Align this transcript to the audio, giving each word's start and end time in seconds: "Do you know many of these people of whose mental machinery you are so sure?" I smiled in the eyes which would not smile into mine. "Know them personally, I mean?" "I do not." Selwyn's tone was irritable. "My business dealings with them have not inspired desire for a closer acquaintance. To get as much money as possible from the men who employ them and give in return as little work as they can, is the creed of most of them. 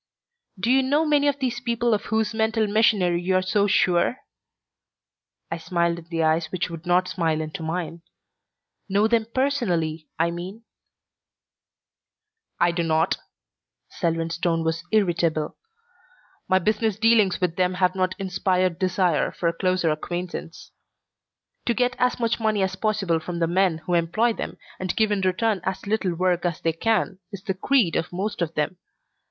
"Do 0.59 0.71
you 0.71 0.81
know 0.81 1.05
many 1.05 1.27
of 1.27 1.37
these 1.37 1.59
people 1.59 1.93
of 1.93 2.05
whose 2.05 2.33
mental 2.33 2.65
machinery 2.65 3.21
you 3.21 3.35
are 3.35 3.43
so 3.43 3.67
sure?" 3.67 4.17
I 5.51 5.57
smiled 5.59 5.99
in 5.99 6.05
the 6.05 6.23
eyes 6.23 6.51
which 6.51 6.71
would 6.71 6.87
not 6.87 7.07
smile 7.07 7.39
into 7.39 7.61
mine. 7.61 8.01
"Know 8.89 9.07
them 9.07 9.27
personally, 9.31 10.07
I 10.17 10.31
mean?" 10.31 10.63
"I 12.59 12.71
do 12.71 12.81
not." 12.81 13.17
Selwyn's 13.89 14.39
tone 14.39 14.63
was 14.63 14.83
irritable. 14.91 15.55
"My 16.47 16.57
business 16.57 16.97
dealings 16.97 17.39
with 17.39 17.55
them 17.55 17.75
have 17.75 17.93
not 17.93 18.15
inspired 18.19 18.79
desire 18.79 19.31
for 19.31 19.49
a 19.49 19.53
closer 19.53 19.91
acquaintance. 19.91 20.71
To 21.67 21.75
get 21.75 21.95
as 21.99 22.19
much 22.19 22.39
money 22.39 22.63
as 22.63 22.75
possible 22.75 23.19
from 23.19 23.37
the 23.37 23.45
men 23.45 23.77
who 23.85 23.93
employ 23.93 24.33
them 24.33 24.57
and 24.79 24.95
give 24.95 25.11
in 25.11 25.21
return 25.21 25.61
as 25.63 25.85
little 25.85 26.15
work 26.15 26.43
as 26.43 26.59
they 26.59 26.73
can, 26.73 27.19
is 27.31 27.43
the 27.43 27.53
creed 27.53 27.95
of 27.95 28.11
most 28.11 28.41
of 28.41 28.55
them. 28.55 28.79